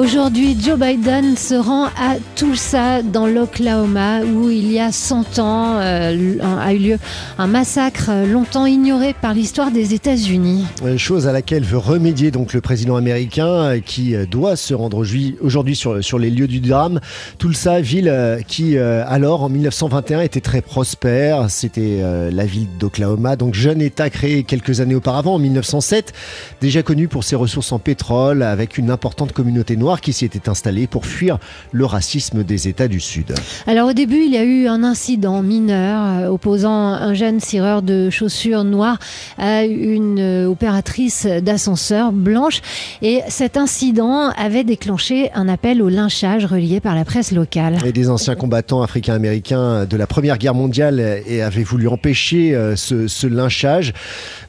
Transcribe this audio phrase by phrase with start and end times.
[0.00, 5.76] Aujourd'hui, Joe Biden se rend à Tulsa, dans l'Oklahoma, où il y a 100 ans
[5.78, 6.98] euh, a eu lieu
[7.36, 10.64] un massacre longtemps ignoré par l'histoire des États-Unis.
[10.96, 15.04] Chose à laquelle veut remédier donc le président américain euh, qui euh, doit se rendre
[15.42, 17.00] aujourd'hui sur, sur les lieux du drame.
[17.36, 21.50] Tulsa, ville qui alors en 1921 était très prospère.
[21.50, 26.14] C'était la ville d'Oklahoma, donc jeune État créé quelques années auparavant, en 1907,
[26.62, 30.48] déjà connu pour ses ressources en pétrole, avec une importante communauté noire qui s'y était
[30.48, 31.38] installée pour fuir
[31.72, 33.34] le racisme des États du Sud.
[33.66, 37.82] Alors au début, il y a eu un incident mineur euh, opposant un jeune cireur
[37.82, 38.98] de chaussures noires
[39.38, 42.60] à une euh, opératrice d'ascenseur blanche
[43.02, 47.78] et cet incident avait déclenché un appel au lynchage relié par la presse locale.
[47.84, 53.26] Et des anciens combattants africains-américains de la Première Guerre mondiale avaient voulu empêcher euh, ce,
[53.26, 53.92] lynchage.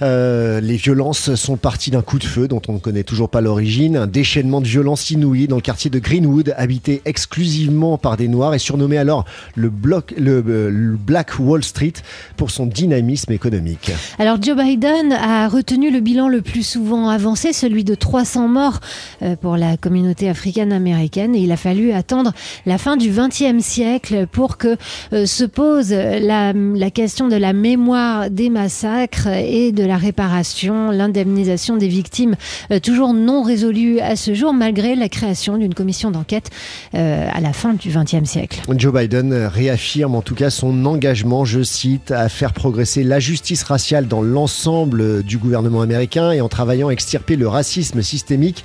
[0.01, 3.97] les violences sont parties d'un coup de feu dont on ne connaît toujours pas l'origine,
[3.97, 8.59] un déchaînement de violence dans le quartier de Greenwood, habité exclusivement par des Noirs et
[8.59, 11.93] surnommé alors le, bloc, le, euh, Black Wall Street
[12.37, 13.91] pour son dynamisme économique.
[14.19, 18.79] Alors Joe Biden a retenu le bilan le plus souvent avancé, celui de 300 morts
[19.21, 22.33] euh, pour la communauté africaine-américaine il a fallu attendre
[22.65, 24.75] la fin du XXe siècle pour que
[25.13, 30.89] euh, se pose la, la question de la mémoire des massacres et de la réparation,
[30.89, 32.35] l'indemnisation des victimes,
[32.81, 36.49] toujours non résolue à ce jour malgré la création d'une commission d'enquête
[36.95, 38.61] euh, à la fin du XXe siècle.
[38.75, 43.63] Joe Biden réaffirme en tout cas son engagement, je cite, à faire progresser la justice
[43.63, 48.63] raciale dans l'ensemble du gouvernement américain et en travaillant à extirper le racisme systémique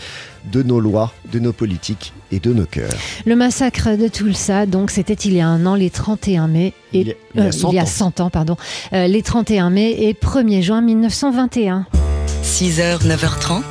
[0.50, 2.90] de nos lois, de nos politiques et de nos cœurs.
[3.24, 6.72] Le massacre de Tulsa, donc, c'était il y a un an, les 31 mai.
[6.92, 8.30] Et, il y a, 100, euh, ans.
[8.30, 8.56] pardon.
[8.92, 11.86] Euh, les 31 mai et 1er juin 1921.
[12.42, 13.62] 6h, 9h30,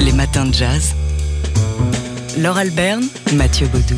[0.00, 0.94] les matins de jazz.
[2.42, 3.96] Laure Alberne, Mathieu Baudou.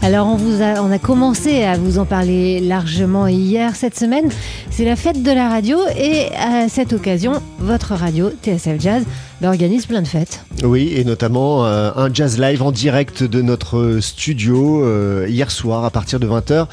[0.00, 4.30] Alors on, vous a, on a commencé à vous en parler largement hier cette semaine.
[4.70, 9.04] C'est la fête de la radio et à cette occasion, votre radio TSF Jazz
[9.44, 10.44] organise plein de fêtes.
[10.62, 15.84] Oui, et notamment euh, un jazz live en direct de notre studio euh, hier soir
[15.84, 16.66] à partir de 20h.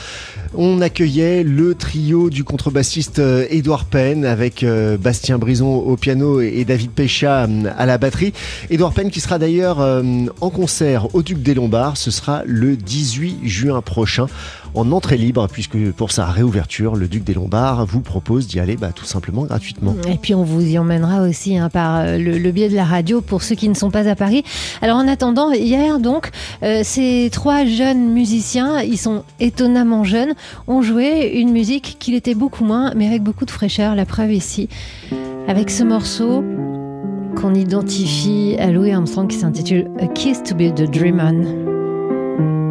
[0.55, 4.65] On accueillait le trio du contrebassiste euh, Édouard Penn avec
[4.99, 7.47] Bastien Brison au piano et David Pécha
[7.77, 8.33] à la batterie.
[8.69, 11.97] Édouard Penn qui sera d'ailleurs en concert au Duc des Lombards.
[11.97, 14.27] Ce sera le 18 juin prochain
[14.75, 18.75] en entrée libre puisque pour sa réouverture, le Duc des Lombards vous propose d'y aller
[18.75, 19.95] bah, tout simplement gratuitement.
[20.07, 23.43] Et puis on vous y emmènera aussi hein, par le, le de la radio pour
[23.43, 24.43] ceux qui ne sont pas à Paris.
[24.81, 26.29] Alors en attendant, hier donc,
[26.63, 30.33] euh, ces trois jeunes musiciens, ils sont étonnamment jeunes,
[30.67, 33.95] ont joué une musique qu'il était beaucoup moins, mais avec beaucoup de fraîcheur.
[33.95, 34.67] La preuve ici,
[35.47, 36.43] avec ce morceau
[37.39, 42.68] qu'on identifie à Louis Armstrong qui s'intitule A Kiss to be the Dream On.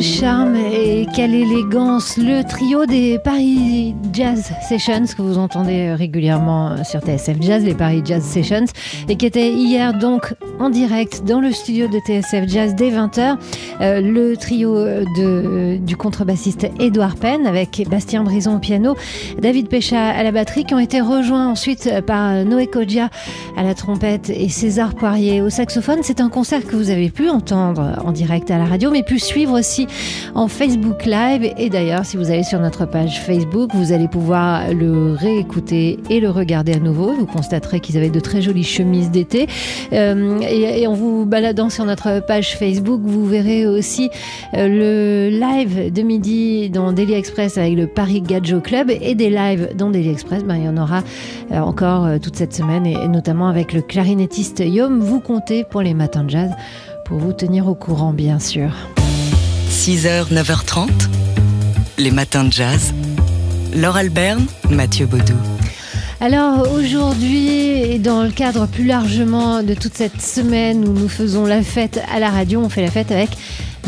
[0.00, 0.67] Charme et
[1.18, 7.64] quelle élégance le trio des Paris Jazz Sessions que vous entendez régulièrement sur TSF Jazz,
[7.64, 8.66] les Paris Jazz Sessions,
[9.08, 13.36] et qui était hier donc en direct dans le studio de TSF Jazz dès 20h.
[13.80, 18.94] Euh, le trio de, du contrebassiste Édouard Penn avec Bastien Brison au piano,
[19.40, 23.10] David Pécha à la batterie, qui ont été rejoints ensuite par Noé Kodja
[23.56, 25.98] à la trompette et César Poirier au saxophone.
[26.02, 29.18] C'est un concert que vous avez pu entendre en direct à la radio, mais pu
[29.18, 29.88] suivre aussi
[30.36, 31.54] en Facebook Live.
[31.56, 36.20] Et d'ailleurs, si vous allez sur notre page Facebook, vous allez pouvoir le réécouter et
[36.20, 37.12] le regarder à nouveau.
[37.14, 39.48] Vous constaterez qu'ils avaient de très jolies chemises d'été.
[39.92, 44.10] Euh, et, en vous baladant sur notre page Facebook, vous verrez aussi
[44.54, 49.30] euh, le live de midi dans Daily Express avec le Paris Gadjo Club et des
[49.30, 50.44] lives dans Daily Express.
[50.44, 51.02] Ben, il y en aura
[51.52, 55.00] euh, encore toute cette semaine et, et notamment avec le clarinettiste Yom.
[55.00, 56.50] Vous comptez pour les matins de jazz
[57.06, 58.70] pour vous tenir au courant, bien sûr.
[59.78, 60.88] 6h, 9h30,
[61.98, 62.92] les matins de jazz.
[63.76, 65.36] Laure Alberne, Mathieu Baudou.
[66.20, 67.46] Alors aujourd'hui,
[67.92, 72.00] et dans le cadre plus largement de toute cette semaine où nous faisons la fête
[72.12, 73.30] à la radio, on fait la fête avec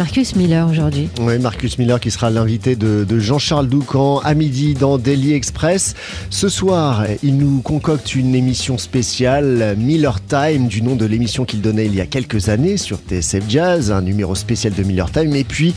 [0.01, 1.11] Marcus Miller aujourd'hui.
[1.21, 5.95] Oui, Marcus Miller qui sera l'invité de, Jean-Charles Doucan à midi dans Daily Express.
[6.31, 11.61] Ce soir, il nous concocte une émission spéciale Miller Time du nom de l'émission qu'il
[11.61, 15.37] donnait il y a quelques années sur TSF Jazz, un numéro spécial de Miller Time.
[15.37, 15.75] Et puis,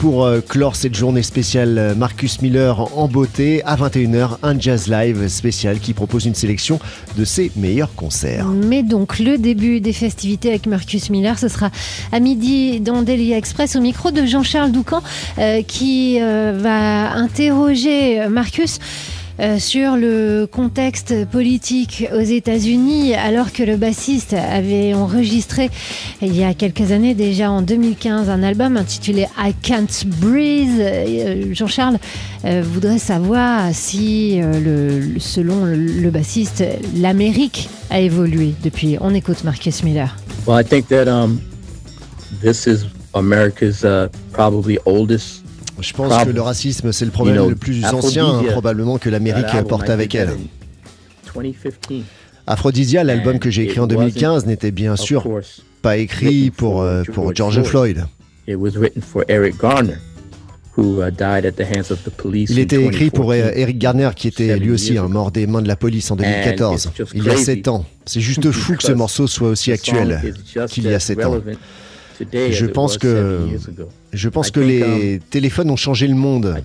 [0.00, 5.28] pour euh, clore cette journée spéciale Marcus Miller en beauté, à 21h, un jazz live
[5.28, 6.80] spécial qui propose une sélection
[7.18, 8.46] de ses meilleurs concerts.
[8.46, 11.70] Mais donc, le début des festivités avec Marcus Miller, ce sera
[12.12, 15.02] à midi dans Daily Express au micro de Jean-Charles Doucan
[15.38, 18.78] euh, qui euh, va interroger Marcus.
[19.40, 25.70] Euh, sur le contexte politique aux États-Unis, alors que le bassiste avait enregistré
[26.20, 31.54] il y a quelques années, déjà en 2015, un album intitulé I Can't Breathe.
[31.54, 31.96] Jean-Charles
[32.44, 34.40] voudrait savoir si,
[35.18, 36.62] selon le, bassiste,
[36.96, 38.98] l'Amérique a évolué depuis.
[39.00, 40.16] On écoute Marcus Miller.
[40.46, 41.40] Well, I think that um,
[42.42, 42.84] this is
[43.14, 45.39] America's uh, probably oldest
[45.80, 49.90] je pense que le racisme, c'est le problème le plus ancien, probablement, que l'Amérique porte
[49.90, 50.30] avec elle.
[52.46, 55.24] Aphrodisia, l'album que j'ai écrit en 2015, n'était bien sûr
[55.82, 58.04] pas écrit pour, euh, pour George Floyd.
[58.46, 58.56] Uh,
[62.48, 65.62] Il était écrit pour euh, Eric Garner, qui était lui aussi un mort des mains
[65.62, 67.84] de la police en 2014, il y a 7 ans.
[68.04, 70.34] C'est juste fou que ce morceau soit aussi actuel
[70.68, 71.40] qu'il y a 7 ans.
[72.50, 73.46] Je pense que
[74.12, 76.62] je pense que les téléphones ont changé le monde.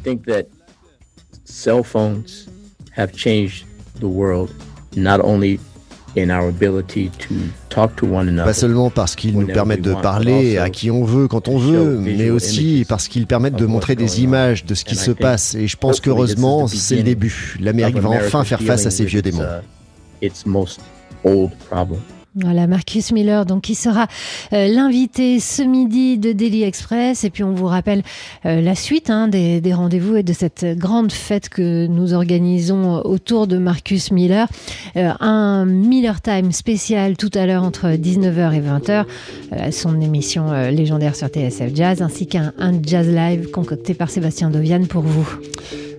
[8.46, 11.98] Pas seulement parce qu'ils nous permettent de parler à qui on veut quand on veut,
[12.00, 15.56] mais aussi parce qu'ils permettent de montrer des images de ce qui se passe.
[15.56, 17.58] Et je pense qu'heureusement, c'est le début.
[17.60, 19.44] L'Amérique va enfin faire face à ces vieux démons.
[22.38, 24.08] Voilà, Marcus Miller, donc qui sera
[24.52, 27.24] euh, l'invité ce midi de Daily Express.
[27.24, 28.04] Et puis on vous rappelle
[28.46, 33.48] euh, la suite hein, des, rendez-vous et de cette grande fête que nous organisons autour
[33.48, 34.50] de Marcus Miller.
[34.98, 41.16] Euh, un Miller Time spécial tout à l'heure entre 19h et 20h, son émission légendaire
[41.16, 42.52] sur TSF Jazz, ainsi qu'un
[42.84, 45.28] Jazz Live concocté par Sébastien Dovian pour vous.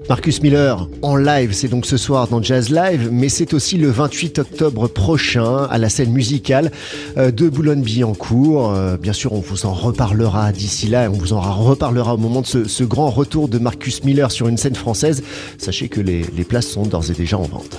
[0.09, 3.91] Marcus Miller en live, c'est donc ce soir dans Jazz Live, mais c'est aussi le
[3.91, 6.71] 28 octobre prochain à la scène musicale
[7.17, 8.71] euh, de Boulogne-Billancourt.
[8.71, 12.43] Euh, bien sûr, on vous en reparlera d'ici là, on vous en reparlera au moment
[12.43, 15.25] de ce, grand retour de Marcus Miller sur une scène française.
[15.59, 17.79] Sachez que les, places sont d'ores et déjà en vente.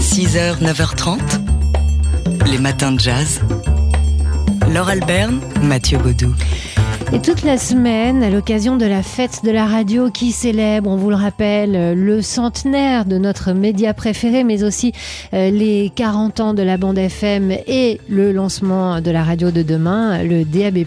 [0.00, 1.18] 6h, 9h30,
[2.52, 3.40] les matins de jazz.
[4.72, 6.32] Laure Alberne, Mathieu Baudou.
[7.14, 10.96] Et toute la semaine, à l'occasion de la fête de la radio qui célèbre, on
[10.96, 14.92] vous le rappelle, le centenaire de notre média préféré, mais aussi
[15.34, 19.62] euh, les 40 ans de la bande FM et le lancement de la radio de
[19.62, 20.86] demain, le DAB+,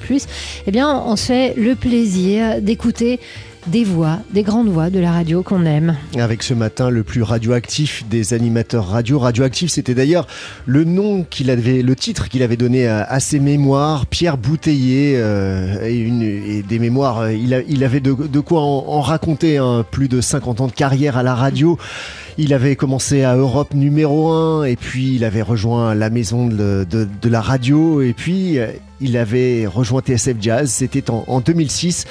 [0.65, 3.19] eh bien, on se fait le plaisir d'écouter
[3.67, 5.95] des voix, des grandes voix de la radio qu'on aime.
[6.17, 9.19] Avec ce matin le plus radioactif des animateurs radio.
[9.19, 10.27] Radioactif, c'était d'ailleurs
[10.65, 14.05] le nom qu'il avait, le titre qu'il avait donné à, ses mémoires.
[14.05, 17.21] Pierre Bouteiller euh, et, des mémoires.
[17.21, 19.57] Euh, il, avait de, quoi en, raconter.
[19.57, 21.77] Hein, plus de 50 ans de carrière à la radio.
[22.37, 26.85] Il avait commencé à Europe numéro 1 et puis il avait rejoint la maison de,
[27.23, 28.67] la radio et puis euh,
[28.99, 30.69] il avait rejoint TSF Jazz.
[30.69, 32.05] C'était en 2006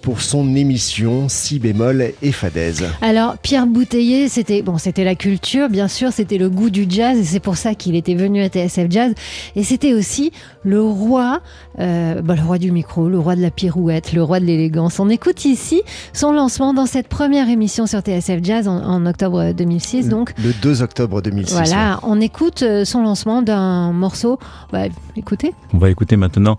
[0.00, 2.84] pour son émission Si bémol et fadaise.
[3.02, 7.18] Alors Pierre Bouteiller, c'était bon, c'était la culture, bien sûr, c'était le goût du jazz
[7.18, 9.14] et c'est pour ça qu'il était venu à TSF Jazz.
[9.56, 11.40] Et c'était aussi le roi,
[11.78, 15.00] euh, bah, le roi du micro, le roi de la pirouette, le roi de l'élégance.
[15.00, 20.08] On écoute ici son lancement dans cette première émission sur TSF Jazz en, octobre 2006.
[20.08, 21.52] Donc le 2 octobre 2006.
[21.52, 24.38] Voilà, on écoute euh, son lancement d'un morceau.
[24.72, 24.84] Bah,
[25.16, 25.52] écoutez.
[25.74, 26.56] On va écouter maintenant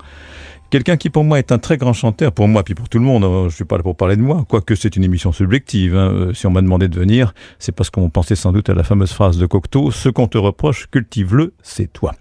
[0.69, 3.03] Quelqu'un qui pour moi est un très grand chanteur, pour moi puis pour tout le
[3.03, 5.97] monde, hein, je suis pas là pour parler de moi, quoique c'est une émission subjective.
[5.97, 6.11] Hein.
[6.11, 8.83] Euh, si on m'a demandé de venir, c'est parce qu'on pensait sans doute à la
[8.83, 12.13] fameuse phrase de Cocteau, ce qu'on te reproche, cultive-le, c'est toi.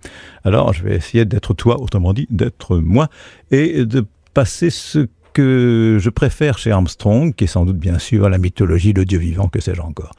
[0.45, 3.09] Alors je vais essayer d'être toi, autrement dit, d'être moi,
[3.51, 8.29] et de passer ce que je préfère chez Armstrong, qui est sans doute bien sûr
[8.29, 10.11] la mythologie, le dieu vivant, que sais-je encore.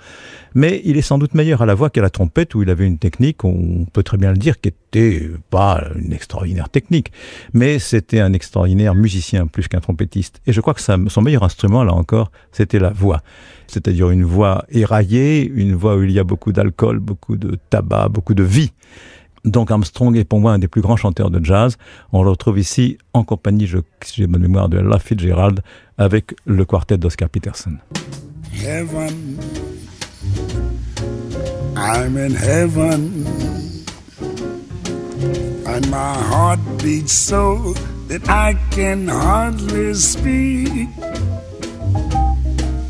[0.55, 2.88] Mais il est sans doute meilleur à la voix qu'à la trompette, où il avait
[2.88, 7.11] une technique, on peut très bien le dire, qui était pas une extraordinaire technique,
[7.51, 10.39] mais c'était un extraordinaire musicien plus qu'un trompettiste.
[10.47, 13.21] Et je crois que son meilleur instrument, là encore, c'était la voix.
[13.67, 18.07] C'est-à-dire une voix éraillée, une voix où il y a beaucoup d'alcool, beaucoup de tabac,
[18.07, 18.71] beaucoup de vie.
[19.46, 21.77] Donc Armstrong est pour moi un des plus grands chanteurs de jazz.
[22.12, 25.62] On le retrouve ici en compagnie, je, si j'ai bonne mémoire, de La Fitzgerald
[25.98, 27.77] avec le quartet d'Oscar Peterson.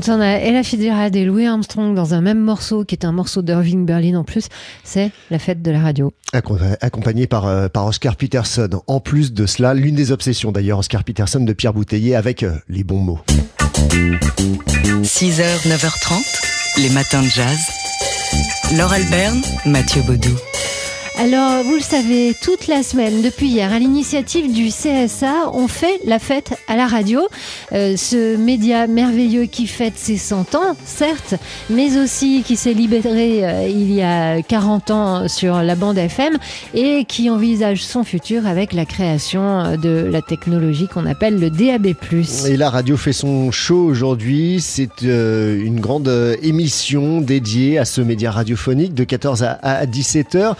[0.00, 3.10] Quand on a Ella Fitzgerald et Louis Armstrong dans un même morceau, qui est un
[3.10, 4.46] morceau d'Irving Berlin en plus,
[4.84, 6.12] c'est la fête de la radio.
[6.32, 8.68] Accom- Accompagné par, euh, par Oscar Peterson.
[8.86, 12.52] En plus de cela, l'une des obsessions d'ailleurs, Oscar Peterson de Pierre Bouteiller avec euh,
[12.68, 13.18] les bons mots.
[15.02, 17.58] 6h, 9h30, les matins de jazz.
[18.76, 20.30] Laure Alberne, Mathieu Baudou.
[21.20, 26.00] Alors, vous le savez, toute la semaine, depuis hier, à l'initiative du CSA, on fait
[26.04, 27.22] la fête à la radio.
[27.72, 31.34] Euh, ce média merveilleux qui fête ses 100 ans, certes,
[31.70, 36.38] mais aussi qui s'est libéré euh, il y a 40 ans sur la bande FM
[36.72, 41.94] et qui envisage son futur avec la création de la technologie qu'on appelle le DAB+.
[42.46, 44.60] Et la radio fait son show aujourd'hui.
[44.60, 49.86] C'est euh, une grande euh, émission dédiée à ce média radiophonique de 14 à, à
[49.86, 50.56] 17 heures.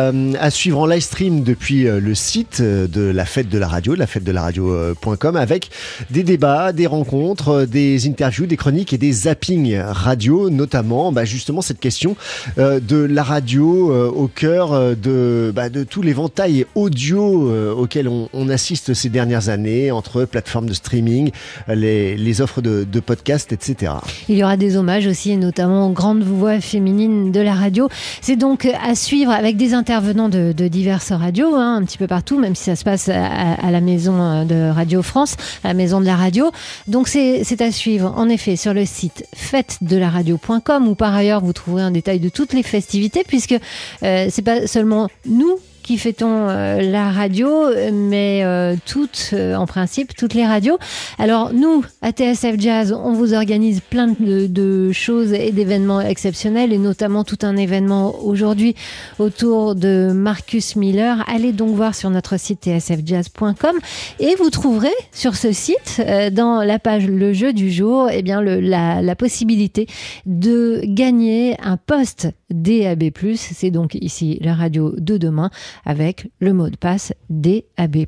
[0.00, 3.58] Euh, à suivre en live stream depuis euh, le site euh, de la fête de
[3.58, 5.70] la radio, la fête de la radio.com, avec
[6.10, 11.60] des débats, des rencontres, des interviews, des chroniques et des zappings radio, notamment bah, justement
[11.62, 12.16] cette question
[12.56, 19.08] de la radio au cœur de, bah, de tout l'éventail audio auquel on, assiste ces
[19.08, 21.30] dernières années entre plateformes de streaming,
[21.68, 23.92] les, offres de, de podcasts, etc.
[24.28, 27.88] Il y aura des hommages aussi, notamment aux grandes voix féminines de la radio.
[28.20, 32.38] C'est donc à suivre avec des intervenants de, diverses radios, hein, un petit peu partout,
[32.38, 36.06] même si ça se passe à, la maison de Radio France, à la maison de
[36.06, 36.52] la radio.
[36.86, 41.52] Donc c'est c'est à suivre, en effet, sur le site fête-de-la-radio.com où par ailleurs vous
[41.52, 43.56] trouverez un détail de toutes les festivités, puisque
[44.04, 47.48] euh, c'est pas seulement nous qui fêtons euh, la radio,
[47.92, 50.78] mais euh, toutes, euh, en principe, toutes les radios.
[51.18, 56.72] Alors nous, à TSF Jazz, on vous organise plein de, de choses et d'événements exceptionnels,
[56.72, 58.74] et notamment tout un événement aujourd'hui
[59.18, 61.24] autour de Marcus Miller.
[61.28, 63.76] Allez donc voir sur notre site tsfjazz.com
[64.18, 68.22] et vous trouverez sur ce site, euh, dans la page Le jeu du jour, eh
[68.22, 69.86] bien le, la, la possibilité
[70.26, 73.10] de gagner un poste DAB+.
[73.36, 75.50] C'est donc ici la radio de demain
[75.84, 78.06] avec le mot de passe DAB+.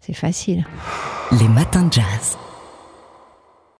[0.00, 0.66] C'est facile.
[1.32, 2.38] Les matins de jazz.